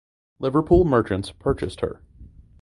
[0.39, 2.01] Liverpool merchants purchased her.